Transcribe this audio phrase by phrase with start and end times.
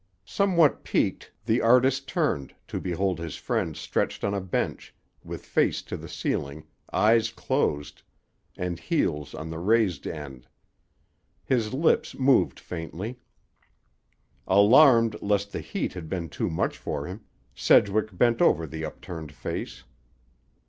[0.25, 5.83] Somewhat piqued, the artist turned, to behold his friend stretched on a bench, with face
[5.83, 8.01] to the ceiling, eyes closed,
[8.57, 10.47] and heels on the raised end.
[11.45, 13.19] His lips moved faintly.
[14.47, 17.21] Alarmed lest the heat had been too much for him,
[17.53, 19.83] Sedgwick bent over the upturned face.